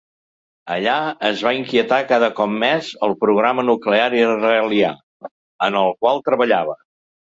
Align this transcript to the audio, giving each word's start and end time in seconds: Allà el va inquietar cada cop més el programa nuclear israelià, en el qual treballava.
Allà 0.75 0.93
el 1.29 1.37
va 1.47 1.51
inquietar 1.57 1.99
cada 2.11 2.29
cop 2.39 2.55
més 2.65 2.89
el 3.09 3.13
programa 3.25 3.67
nuclear 3.69 4.09
israelià, 4.23 4.91
en 5.69 5.79
el 5.83 5.95
qual 6.01 6.23
treballava. 6.33 6.79